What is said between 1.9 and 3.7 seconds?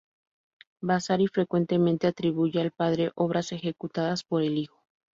atribuye al padre obras